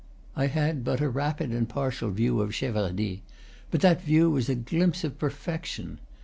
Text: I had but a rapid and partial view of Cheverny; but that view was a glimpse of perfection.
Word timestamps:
I 0.35 0.47
had 0.47 0.83
but 0.83 0.99
a 0.99 1.07
rapid 1.11 1.51
and 1.51 1.69
partial 1.69 2.09
view 2.09 2.41
of 2.41 2.53
Cheverny; 2.55 3.21
but 3.69 3.81
that 3.81 4.01
view 4.01 4.31
was 4.31 4.49
a 4.49 4.55
glimpse 4.55 5.03
of 5.03 5.19
perfection. 5.19 5.99